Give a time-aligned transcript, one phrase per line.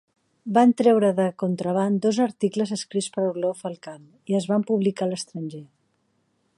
[0.57, 5.09] Van treure de contraban dos articles escrits per Orlov al camp i es van publicar
[5.09, 5.63] a l'estranger.